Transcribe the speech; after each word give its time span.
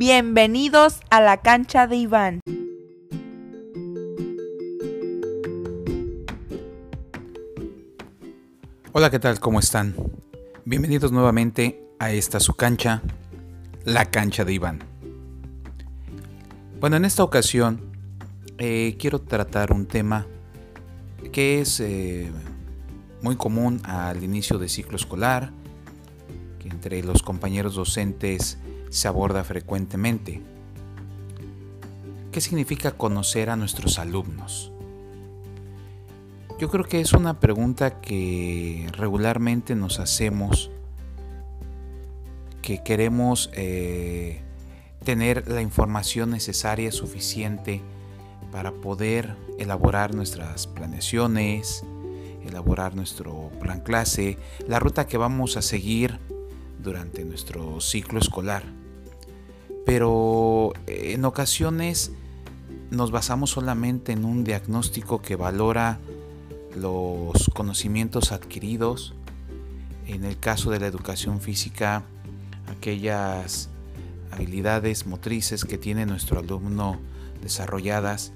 Bienvenidos 0.00 1.00
a 1.10 1.20
la 1.20 1.38
cancha 1.38 1.88
de 1.88 1.96
Iván. 1.96 2.38
Hola, 8.92 9.10
¿qué 9.10 9.18
tal? 9.18 9.40
¿Cómo 9.40 9.58
están? 9.58 9.96
Bienvenidos 10.64 11.10
nuevamente 11.10 11.82
a 11.98 12.12
esta 12.12 12.38
su 12.38 12.54
cancha, 12.54 13.02
la 13.84 14.04
cancha 14.04 14.44
de 14.44 14.52
Iván. 14.52 14.84
Bueno, 16.78 16.94
en 16.94 17.04
esta 17.04 17.24
ocasión 17.24 17.80
eh, 18.58 18.94
quiero 19.00 19.20
tratar 19.20 19.72
un 19.72 19.86
tema 19.86 20.28
que 21.32 21.60
es 21.60 21.80
eh, 21.80 22.30
muy 23.20 23.34
común 23.34 23.80
al 23.82 24.22
inicio 24.22 24.58
de 24.58 24.68
ciclo 24.68 24.94
escolar, 24.94 25.50
que 26.60 26.68
entre 26.68 27.02
los 27.02 27.24
compañeros 27.24 27.74
docentes 27.74 28.58
se 28.90 29.08
aborda 29.08 29.44
frecuentemente. 29.44 30.42
¿Qué 32.32 32.40
significa 32.40 32.92
conocer 32.92 33.50
a 33.50 33.56
nuestros 33.56 33.98
alumnos? 33.98 34.72
Yo 36.58 36.68
creo 36.70 36.84
que 36.84 37.00
es 37.00 37.12
una 37.12 37.38
pregunta 37.38 38.00
que 38.00 38.86
regularmente 38.92 39.74
nos 39.74 40.00
hacemos, 40.00 40.70
que 42.62 42.82
queremos 42.82 43.48
eh, 43.54 44.42
tener 45.04 45.48
la 45.48 45.62
información 45.62 46.30
necesaria, 46.30 46.90
suficiente, 46.90 47.80
para 48.50 48.72
poder 48.72 49.36
elaborar 49.58 50.14
nuestras 50.14 50.66
planeaciones, 50.66 51.84
elaborar 52.44 52.96
nuestro 52.96 53.50
plan 53.60 53.80
clase, 53.80 54.38
la 54.66 54.80
ruta 54.80 55.06
que 55.06 55.18
vamos 55.18 55.56
a 55.56 55.62
seguir 55.62 56.18
durante 56.82 57.24
nuestro 57.24 57.80
ciclo 57.80 58.18
escolar. 58.18 58.64
Pero 59.88 60.74
eh, 60.86 61.14
en 61.14 61.24
ocasiones 61.24 62.12
nos 62.90 63.10
basamos 63.10 63.48
solamente 63.48 64.12
en 64.12 64.26
un 64.26 64.44
diagnóstico 64.44 65.22
que 65.22 65.34
valora 65.34 65.98
los 66.76 67.50
conocimientos 67.54 68.30
adquiridos, 68.30 69.14
en 70.06 70.24
el 70.24 70.38
caso 70.38 70.70
de 70.70 70.78
la 70.78 70.88
educación 70.88 71.40
física, 71.40 72.04
aquellas 72.70 73.70
habilidades 74.30 75.06
motrices 75.06 75.64
que 75.64 75.78
tiene 75.78 76.04
nuestro 76.04 76.38
alumno 76.38 77.00
desarrolladas, 77.40 78.34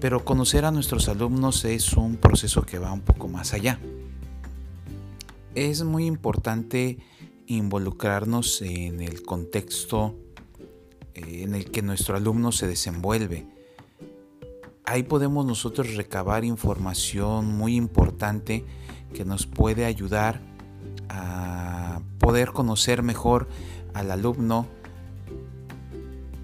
pero 0.00 0.24
conocer 0.24 0.64
a 0.64 0.72
nuestros 0.72 1.08
alumnos 1.08 1.64
es 1.64 1.92
un 1.92 2.16
proceso 2.16 2.62
que 2.62 2.80
va 2.80 2.92
un 2.92 3.02
poco 3.02 3.28
más 3.28 3.52
allá. 3.52 3.78
Es 5.54 5.84
muy 5.84 6.06
importante 6.06 6.98
involucrarnos 7.46 8.60
en 8.62 9.02
el 9.02 9.22
contexto 9.22 10.16
eh, 11.18 11.42
en 11.42 11.54
el 11.54 11.70
que 11.70 11.82
nuestro 11.82 12.16
alumno 12.16 12.52
se 12.52 12.66
desenvuelve. 12.66 13.46
Ahí 14.84 15.02
podemos 15.02 15.44
nosotros 15.44 15.96
recabar 15.96 16.44
información 16.44 17.46
muy 17.56 17.74
importante 17.76 18.64
que 19.12 19.24
nos 19.24 19.46
puede 19.46 19.84
ayudar 19.84 20.40
a 21.08 22.00
poder 22.18 22.52
conocer 22.52 23.02
mejor 23.02 23.48
al 23.94 24.10
alumno, 24.10 24.66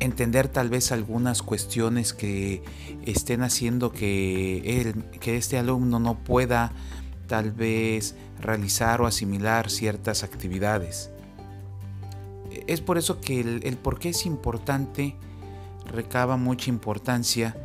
entender 0.00 0.48
tal 0.48 0.68
vez 0.68 0.92
algunas 0.92 1.42
cuestiones 1.42 2.12
que 2.12 2.62
estén 3.04 3.42
haciendo 3.42 3.92
que, 3.92 4.94
que 5.20 5.36
este 5.36 5.56
alumno 5.56 5.98
no 6.00 6.18
pueda 6.18 6.72
tal 7.28 7.52
vez 7.52 8.14
realizar 8.40 9.00
o 9.00 9.06
asimilar 9.06 9.70
ciertas 9.70 10.22
actividades. 10.22 11.10
Es 12.66 12.80
por 12.80 12.98
eso 12.98 13.20
que 13.20 13.40
el, 13.40 13.60
el 13.64 13.76
por 13.76 13.98
qué 13.98 14.10
es 14.10 14.26
importante 14.26 15.16
recaba 15.86 16.36
mucha 16.36 16.70
importancia, 16.70 17.56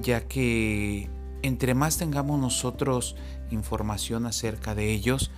ya 0.00 0.26
que 0.26 1.08
entre 1.42 1.74
más 1.74 1.98
tengamos 1.98 2.40
nosotros 2.40 3.16
información 3.50 4.26
acerca 4.26 4.74
de 4.74 4.92
ellos, 4.92 5.30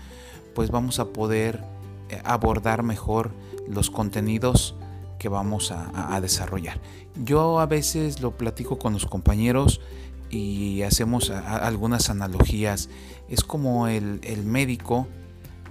pues 0.54 0.70
vamos 0.70 0.98
a 0.98 1.06
poder 1.06 1.64
eh, 2.10 2.20
abordar 2.24 2.82
mejor 2.82 3.32
los 3.68 3.90
contenidos 3.90 4.76
que 5.18 5.28
vamos 5.30 5.72
a, 5.72 6.20
desarrollar. 6.20 6.78
Yo 7.24 7.58
a 7.58 7.64
veces 7.64 8.20
lo 8.20 8.36
platico 8.36 8.78
con 8.78 8.92
los 8.92 9.06
compañeros 9.06 9.80
y 10.28 10.82
hacemos 10.82 11.30
algunas 11.30 12.10
analogías. 12.10 12.90
Es 13.30 13.42
como 13.42 13.88
el, 13.88 14.20
médico 14.44 15.06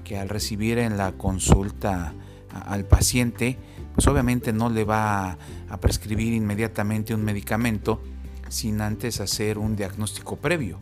que 0.03 0.17
al 0.17 0.29
recibir 0.29 0.79
en 0.79 0.97
la 0.97 1.12
consulta 1.12 2.16
al 2.53 2.85
paciente, 2.85 3.57
pues 3.95 4.07
obviamente 4.07 4.53
no 4.53 4.69
le 4.69 4.83
va 4.83 5.37
a, 5.69 5.77
prescribir 5.79 6.33
inmediatamente 6.33 7.13
un 7.13 7.23
medicamento 7.23 8.01
sin 8.49 8.79
antes 8.81 9.19
hacer 9.19 9.57
un 9.57 9.75
diagnóstico 9.75 10.35
previo, 10.35 10.79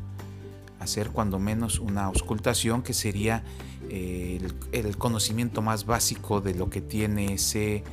hacer 0.79 1.11
cuando 1.11 1.39
menos 1.39 1.79
una 1.79 2.05
auscultación 2.05 2.83
que 2.83 2.93
sería 2.93 3.43
el, 3.89 4.53
el 4.71 4.97
conocimiento 4.97 5.61
más 5.61 5.85
básico 5.85 6.41
de 6.41 6.55
lo 6.55 6.69
que 6.69 6.81
tiene 6.81 7.33
ese 7.33 7.83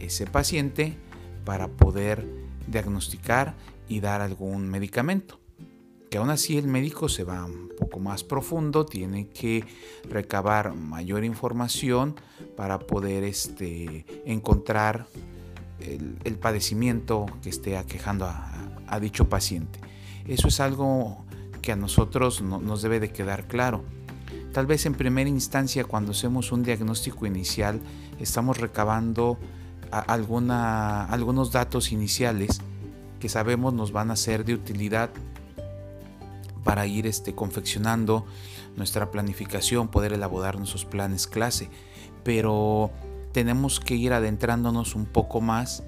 ese 0.00 0.26
paciente 0.26 0.96
para 1.44 1.68
poder 1.68 2.26
diagnosticar 2.66 3.54
y 3.88 4.00
dar 4.00 4.20
algún 4.20 4.68
medicamento. 4.68 5.40
Que 6.10 6.18
aún 6.18 6.30
así 6.30 6.56
el 6.56 6.66
médico 6.66 7.08
se 7.08 7.24
va 7.24 7.44
un 7.44 7.70
poco 7.78 8.00
más 8.00 8.24
profundo, 8.24 8.86
tiene 8.86 9.28
que 9.28 9.64
recabar 10.08 10.74
mayor 10.74 11.24
información 11.24 12.16
para 12.56 12.78
poder 12.78 13.24
este, 13.24 14.06
encontrar 14.24 15.06
el, 15.80 16.38
padecimiento 16.38 17.26
que 17.42 17.50
esté 17.50 17.76
aquejando 17.76 18.26
a, 18.26 19.00
dicho 19.00 19.28
paciente. 19.28 19.80
Eso 20.26 20.48
es 20.48 20.60
algo 20.60 21.24
que 21.62 21.72
a 21.72 21.76
nosotros 21.76 22.42
nos 22.42 22.82
debe 22.82 23.00
de 23.00 23.10
quedar 23.10 23.46
claro. 23.46 23.84
Tal 24.52 24.66
vez 24.66 24.86
en 24.86 24.94
primera 24.94 25.28
instancia 25.28 25.84
cuando 25.84 26.12
hacemos 26.12 26.52
un 26.52 26.62
diagnóstico 26.62 27.26
inicial 27.26 27.80
estamos 28.18 28.58
recabando 28.58 29.38
alguna, 29.90 31.04
algunos 31.04 31.52
datos 31.52 31.92
iniciales 31.92 32.60
que 33.20 33.28
sabemos 33.28 33.74
nos 33.74 33.92
van 33.92 34.10
a 34.10 34.16
ser 34.16 34.44
de 34.44 34.54
utilidad 34.54 35.10
para 36.68 36.86
ir 36.86 37.06
este, 37.06 37.34
confeccionando 37.34 38.26
nuestra 38.76 39.10
planificación, 39.10 39.88
poder 39.88 40.12
elaborar 40.12 40.58
nuestros 40.58 40.84
planes 40.84 41.26
clase. 41.26 41.70
Pero 42.24 42.90
tenemos 43.32 43.80
que 43.80 43.94
ir 43.94 44.12
adentrándonos 44.12 44.94
un 44.94 45.06
poco 45.06 45.40
más 45.40 45.82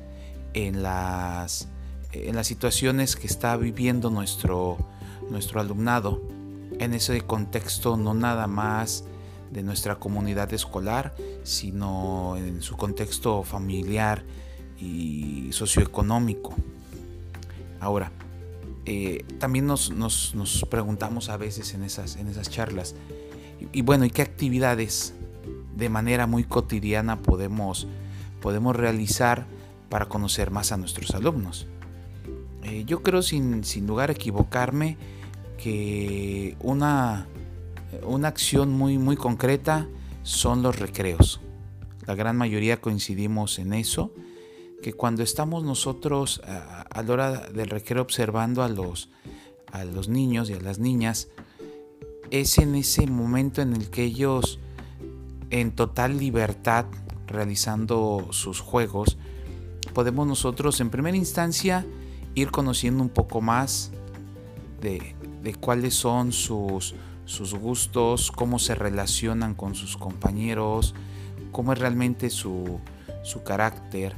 en 0.55 0.83
las, 0.83 1.69
en 2.13 2.35
las 2.35 2.47
situaciones 2.47 3.15
que 3.15 3.27
está 3.27 3.59
viviendo 3.59 4.09
nuestro, 4.09 4.79
nuestro 5.29 5.61
alumnado. 5.61 6.23
En 6.79 6.95
ese 6.95 7.21
contexto 7.21 7.99
no 7.99 8.15
nada 8.15 8.47
más 8.47 9.05
de 9.51 9.63
nuestra 9.63 9.97
comunidad 9.97 10.51
escolar, 10.55 11.15
sino 11.43 12.39
en 12.39 12.63
su 12.63 12.79
contexto 12.79 13.43
familiar 13.43 14.25
y 14.79 15.51
socioeconómico. 15.53 16.55
Ahora, 17.81 18.13
eh, 18.87 19.25
también 19.39 19.67
nos, 19.67 19.93
preguntamos 20.71 21.29
a 21.29 21.37
veces 21.37 21.75
en 21.75 21.83
esas, 21.83 22.17
en 22.17 22.29
esas 22.29 22.51
charlas, 22.51 22.95
y, 23.73 23.83
bueno, 23.83 24.05
¿y 24.05 24.11
qué 24.11 24.23
actividades 24.23 25.15
de 25.77 25.89
manera 25.89 26.27
muy 26.27 26.45
cotidiana 26.45 27.21
podemos, 27.21 27.87
podemos 28.41 28.75
realizar 28.75 29.47
para 29.89 30.07
conocer 30.09 30.51
más 30.51 30.73
a 30.73 30.77
nuestros 30.77 31.11
alumnos? 31.15 31.67
Eh, 32.63 32.85
yo 32.87 33.03
creo 33.03 33.23
sin, 33.23 33.65
sin 33.65 33.87
lugar 33.87 34.11
a 34.11 34.13
equivocarme 34.13 34.97
que 35.59 36.57
una 36.61 37.27
una 38.03 38.29
acción 38.29 38.73
muy, 38.73 38.99
muy 38.99 39.17
concreta 39.17 39.89
son 40.23 40.63
los 40.63 40.79
recreos. 40.79 41.41
La 42.07 42.15
gran 42.15 42.37
mayoría 42.37 42.81
coincidimos 42.81 43.59
en 43.59 43.73
eso, 43.73 44.13
que 44.83 44.93
cuando 44.93 45.23
estamos 45.23 45.65
nosotros 45.65 46.41
a, 46.45 47.03
la 47.03 47.13
hora 47.13 47.31
del 47.49 47.69
recreo 47.69 48.03
observando 48.03 48.63
a 48.63 48.69
los, 48.69 49.11
a 49.73 49.85
los 49.85 50.09
niños 50.09 50.51
y 50.51 50.55
a 50.55 50.61
las 50.61 50.79
niñas, 50.79 51.29
es 52.31 52.59
en 52.59 52.75
ese 52.75 53.07
momento 53.07 53.63
en 53.63 53.75
el 53.75 53.91
que 53.91 54.05
ellos 54.05 54.59
en 55.51 55.73
total 55.73 56.19
libertad 56.19 56.87
realizando 57.27 58.29
sus 58.31 58.61
juegos, 58.61 59.19
podemos 59.95 60.27
nosotros 60.27 60.81
en 60.81 60.91
primera 60.91 61.17
instancia 61.17 61.85
ir 62.35 62.51
conociendo 62.51 63.03
un 63.03 63.09
poco 63.09 63.41
más 63.41 63.91
de, 64.81 65.15
de 65.43 65.55
cuáles 65.55 65.95
son 65.95 66.33
sus, 66.33 66.95
sus 67.31 67.55
gustos, 67.55 68.33
cómo 68.33 68.59
se 68.59 68.75
relacionan 68.75 69.55
con 69.55 69.75
sus 69.75 69.97
compañeros, 69.97 70.95
cómo 71.53 71.73
es 71.73 71.79
realmente 71.79 72.29
su, 72.29 72.81
carácter. 73.45 74.15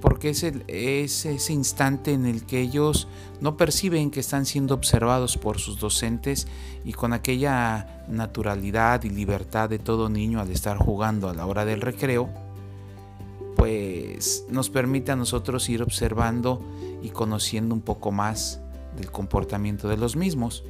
Porque 0.00 0.30
es, 0.30 0.42
es 0.42 1.26
ese 1.26 1.52
instante 1.52 2.12
en 2.12 2.26
el 2.26 2.46
que 2.46 2.60
ellos 2.60 3.08
no 3.40 3.56
perciben 3.56 4.10
que 4.10 4.20
están 4.20 4.46
siendo 4.46 4.74
observados 4.74 5.36
por 5.36 5.58
sus 5.58 5.78
docentes 5.78 6.46
y 6.84 6.92
con 6.92 7.12
aquella 7.12 8.04
naturalidad 8.08 9.04
y 9.04 9.10
libertad 9.10 9.68
de 9.68 9.78
todo 9.78 10.08
niño 10.08 10.40
al 10.40 10.50
estar 10.50 10.78
jugando 10.78 11.28
a 11.28 11.34
la 11.34 11.46
hora 11.46 11.64
del 11.64 11.80
recreo, 11.80 12.28
pues 13.56 14.46
nos 14.48 14.70
permite 14.70 15.12
a 15.12 15.16
nosotros 15.16 15.68
ir 15.68 15.82
observando 15.82 16.62
y 17.02 17.10
conociendo 17.10 17.74
un 17.74 17.82
poco 17.82 18.10
más 18.10 18.60
del 18.96 19.10
comportamiento 19.10 19.88
de 19.88 19.96
los 19.96 20.16
mismos. 20.16 20.64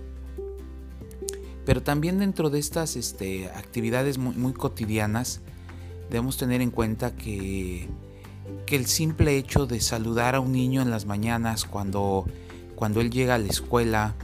Pero 1.64 1.82
también 1.82 2.18
dentro 2.18 2.50
de 2.50 2.58
estas 2.58 2.96
este, 2.96 3.48
actividades 3.48 4.18
muy, 4.18 4.52
cotidianas 4.52 5.40
debemos 6.10 6.36
tener 6.36 6.62
en 6.62 6.70
cuenta 6.70 7.14
que, 7.14 7.88
que, 8.66 8.76
el 8.76 8.86
simple 8.86 9.36
hecho 9.36 9.66
de 9.66 9.80
saludar 9.80 10.34
a 10.34 10.40
un 10.40 10.52
niño 10.52 10.82
en 10.82 10.90
las 10.90 11.06
mañanas 11.06 11.64
cuando, 11.64 12.26
cuando 12.74 13.00
él 13.00 13.10
llega 13.10 13.34
a 13.34 13.38
la 13.38 13.48
escuela, 13.48 14.14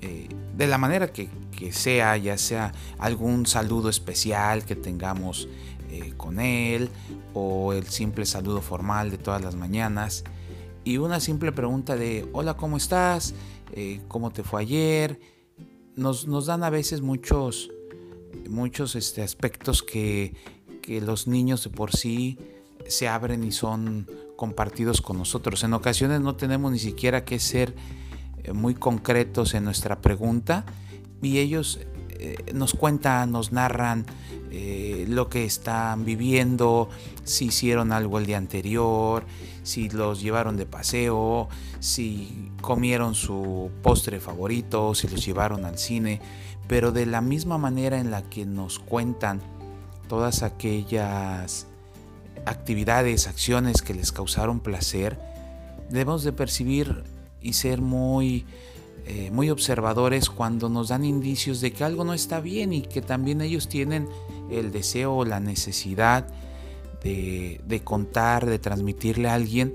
eh, 0.00 0.28
de 0.56 0.66
la 0.66 0.78
manera 0.78 1.12
que, 1.12 1.28
que, 1.56 1.72
sea, 1.72 2.16
ya 2.16 2.36
sea 2.38 2.72
algún 2.98 3.46
saludo 3.46 3.88
especial 3.88 4.64
que 4.64 4.76
tengamos 4.76 5.48
eh, 5.90 6.14
con 6.16 6.40
él 6.40 6.88
o 7.34 7.72
el 7.72 7.86
simple 7.86 8.26
saludo 8.26 8.60
formal 8.60 9.10
de 9.10 9.18
todas 9.18 9.42
las 9.42 9.56
mañanas 9.56 10.24
y 10.84 10.96
una 10.98 11.20
simple 11.20 11.52
pregunta 11.52 11.96
de 11.96 12.28
hola, 12.32 12.56
¿cómo 12.56 12.76
estás? 12.76 13.34
Eh, 13.72 14.00
¿Cómo 14.08 14.30
te 14.30 14.42
fue 14.42 14.62
ayer? 14.62 15.20
Nos, 15.94 16.26
nos, 16.26 16.46
dan 16.46 16.64
a 16.64 16.70
veces 16.70 17.02
muchos, 17.02 17.70
muchos 18.48 18.94
este, 18.96 19.22
aspectos 19.22 19.82
que, 19.82 20.34
que 20.80 21.00
los 21.00 21.26
niños 21.26 21.64
de 21.64 21.70
por 21.70 21.94
sí 21.94 22.38
se 22.90 23.08
abren 23.08 23.44
y 23.44 23.52
son 23.52 24.06
compartidos 24.36 25.00
con 25.00 25.18
nosotros. 25.18 25.64
En 25.64 25.72
ocasiones 25.72 26.20
no 26.20 26.36
tenemos 26.36 26.72
ni 26.72 26.78
siquiera 26.78 27.24
que 27.24 27.38
ser 27.38 27.74
eh, 28.42 28.52
muy 28.52 28.74
concretos 28.74 29.54
en 29.54 29.64
nuestra 29.64 30.00
pregunta 30.00 30.64
y 31.22 31.38
ellos 31.38 31.80
nos 32.52 32.74
cuentan, 32.74 33.32
nos 33.32 33.50
narran 33.50 34.04
eh, 34.52 35.04
lo 35.08 35.28
que 35.28 35.44
están 35.44 36.04
viviendo, 36.04 36.88
si 37.22 37.46
hicieron 37.46 37.92
algo 37.92 38.18
el 38.18 38.26
día 38.26 38.36
anterior, 38.36 39.24
si 39.62 39.88
los 39.88 40.20
llevaron 40.20 40.56
de 40.56 40.66
paseo, 40.66 41.48
si 41.78 42.50
comieron 42.60 43.14
su 43.14 43.70
postre 43.82 44.18
favorito, 44.18 44.92
si 44.96 45.06
los 45.06 45.24
llevaron 45.24 45.64
al 45.64 45.78
cine, 45.78 46.20
pero 46.66 46.90
de 46.90 47.06
la 47.06 47.20
misma 47.20 47.58
manera 47.58 48.00
en 48.00 48.10
la 48.10 48.22
que 48.22 48.44
nos 48.44 48.80
cuentan 48.80 49.40
todas 50.08 50.42
aquellas 50.42 51.68
actividades, 52.46 53.26
acciones 53.26 53.82
que 53.82 53.94
les 53.94 54.12
causaron 54.12 54.60
placer, 54.60 55.18
debemos 55.88 56.24
de 56.24 56.32
percibir 56.32 57.04
y 57.40 57.54
ser 57.54 57.80
muy 57.80 58.46
eh, 59.06 59.30
muy 59.32 59.50
observadores 59.50 60.28
cuando 60.30 60.68
nos 60.68 60.88
dan 60.88 61.04
indicios 61.04 61.60
de 61.60 61.72
que 61.72 61.82
algo 61.84 62.04
no 62.04 62.14
está 62.14 62.40
bien 62.40 62.72
y 62.72 62.82
que 62.82 63.00
también 63.00 63.40
ellos 63.40 63.68
tienen 63.68 64.08
el 64.50 64.70
deseo 64.70 65.14
o 65.16 65.24
la 65.24 65.40
necesidad 65.40 66.28
de, 67.02 67.80
contar, 67.82 68.44
de 68.46 68.58
transmitirle 68.58 69.28
a 69.28 69.34
alguien 69.34 69.74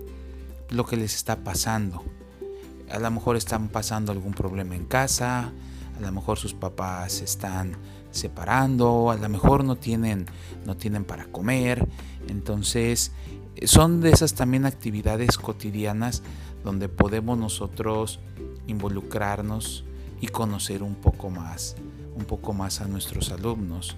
lo 0.69 0.85
que 0.85 0.95
les 0.95 1.15
está 1.15 1.43
pasando. 1.43 2.03
A 2.89 2.99
lo 2.99 3.09
mejor 3.11 3.35
están 3.35 3.69
pasando 3.69 4.11
algún 4.11 4.33
problema 4.33 4.75
en 4.75 4.85
casa, 4.85 5.51
a 5.97 6.01
lo 6.01 6.11
mejor 6.11 6.37
sus 6.37 6.53
papás 6.53 7.13
se 7.13 7.25
están 7.25 7.75
separando, 8.11 9.09
a 9.09 9.17
lo 9.17 9.27
mejor 9.27 9.63
no 9.63 9.75
tienen, 9.75 10.27
no 10.65 10.77
tienen 10.77 11.03
para 11.03 11.25
comer. 11.25 11.85
Entonces, 12.27 13.11
son 13.63 14.01
de 14.01 14.11
esas 14.11 14.33
también 14.33 14.65
actividades 14.65 15.37
cotidianas 15.37 16.23
donde 16.63 16.89
podemos 16.89 17.37
nosotros 17.37 18.19
involucrarnos 18.67 19.85
y 20.19 20.27
conocer 20.27 20.83
un 20.83 20.95
poco 20.95 21.29
más, 21.29 21.75
un 22.15 22.25
poco 22.25 22.53
más 22.53 22.81
a 22.81 22.87
nuestros 22.87 23.31
alumnos. 23.31 23.95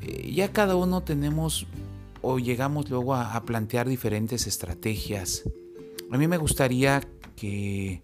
Eh, 0.00 0.32
ya 0.32 0.52
cada 0.52 0.76
uno 0.76 1.02
tenemos 1.02 1.66
o 2.22 2.38
llegamos 2.38 2.90
luego 2.90 3.14
a, 3.14 3.42
plantear 3.44 3.88
diferentes 3.88 4.46
estrategias. 4.46 5.42
A 6.10 6.18
mí 6.18 6.28
me 6.28 6.36
gustaría 6.36 7.02
que, 7.36 8.02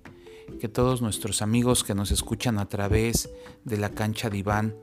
que 0.59 0.69
todos 0.69 1.03
nuestros 1.03 1.43
amigos 1.43 1.85
que 1.85 1.95
nos 1.95 2.11
escuchan 2.11 2.59
a 2.59 2.69
través 2.69 3.31
de 3.65 3.77
la 3.77 3.91
cancha 3.91 4.31
de 4.31 4.39
Iván 4.39 4.75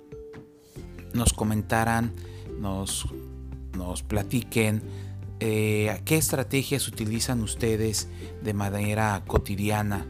nos 1.14 1.34
comentaran, 1.34 2.14
nos, 2.60 3.08
nos 3.78 4.04
platiquen 4.04 4.82
eh, 5.40 6.02
qué 6.06 6.16
estrategias 6.16 6.88
utilizan 6.88 7.42
ustedes 7.42 8.08
de 8.42 8.54
manera 8.54 9.24
cotidiana 9.28 10.06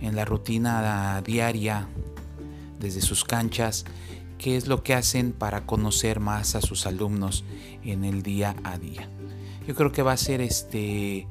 en 0.00 0.16
la 0.16 0.24
rutina 0.24 1.22
diaria 1.22 1.86
desde 2.78 3.02
sus 3.02 3.24
canchas, 3.24 3.84
qué 4.38 4.56
es 4.56 4.66
lo 4.66 4.82
que 4.82 4.94
hacen 4.94 5.32
para 5.32 5.66
conocer 5.66 6.18
más 6.18 6.54
a 6.54 6.62
sus 6.62 6.86
alumnos 6.86 7.44
en 7.84 8.04
el 8.04 8.22
día 8.22 8.56
a 8.64 8.78
día. 8.78 9.08
Yo 9.66 9.74
creo 9.74 9.92
que 9.92 10.02
va 10.02 10.12
a 10.12 10.16
ser 10.16 10.40
este 10.40 11.26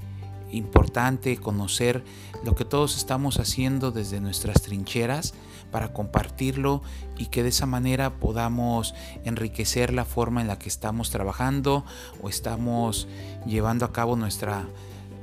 importante 0.52 1.38
conocer 1.38 2.04
lo 2.44 2.56
que 2.56 2.66
todos 2.66 2.98
estamos 2.98 3.40
haciendo 3.40 3.92
desde 3.92 4.22
nuestras 4.22 4.62
trincheras 4.62 5.34
para 5.72 5.94
compartirlo 5.94 6.82
y 7.18 7.28
que 7.28 7.44
de 7.44 7.50
esa 7.50 7.66
manera 7.66 8.12
podamos 8.12 8.94
enriquecer 9.24 9.94
la 9.94 10.06
forma 10.06 10.42
en 10.42 10.48
la 10.48 10.58
que 10.58 10.70
estamos 10.70 11.10
trabajando 11.12 11.86
o 12.22 12.30
estamos 12.30 13.08
llevando 13.46 13.86
a 13.86 13.92
cabo 13.92 14.16
nuestra, 14.16 14.68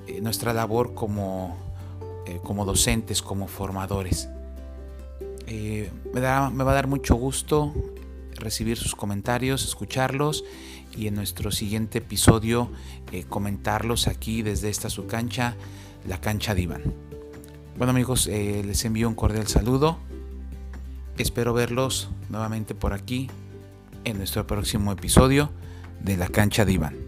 eh, 0.07 0.21
nuestra 0.21 0.53
labor 0.53 0.95
como, 0.95 1.57
eh, 2.27 2.41
como 2.43 2.65
docentes, 2.65 3.23
como 3.23 3.49
formadores. 3.49 4.29
Eh, 5.47 5.91
me, 6.13 6.21
me 6.21 6.65
va 6.65 6.73
a 6.73 6.75
dar 6.75 6.87
mucho 6.87 7.15
gusto 7.15 7.73
recibir 8.35 8.77
sus 8.77 8.95
comentarios, 8.95 9.65
escucharlos 9.65 10.45
y 10.97 11.07
en 11.07 11.15
nuestro 11.15 11.51
siguiente 11.51 11.99
episodio 11.99 12.71
comentarlos 13.29 14.09
aquí 14.09 14.43
desde 14.43 14.69
esta 14.69 14.91
su 14.91 15.07
cancha, 15.07 15.55
la 16.07 16.21
cancha 16.21 16.55
de 16.55 16.63
Iván. 16.63 16.83
Bueno 17.79 17.93
amigos, 17.93 18.27
les 18.27 18.85
envío 18.85 19.09
un 19.09 19.15
cordial 19.15 19.47
saludo. 19.47 19.99
Espero 21.19 21.55
verlos 21.55 22.09
nuevamente 22.29 22.75
por 22.75 22.93
aquí 22.93 23.31
en 24.05 24.19
nuestro 24.19 24.47
próximo 24.47 24.93
episodio 24.93 25.51
de 26.03 26.17
La 26.17 26.29
cancha 26.29 26.65
de 26.65 26.73
Iván. 26.73 27.06